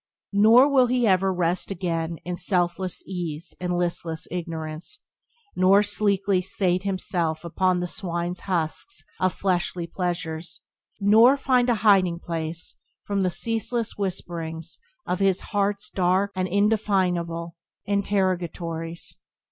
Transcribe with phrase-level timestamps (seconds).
[0.33, 4.97] Nor will he ever rest again in selfish ease and listless ignorance;
[5.55, 10.61] nor sleekly sate himself upon the swine's husks of fleshly pleasures;
[10.99, 17.55] nor find a hiding place from the ceaseless whisperings of his heart's dark and indefinable
[17.85, 19.17] interrogatories.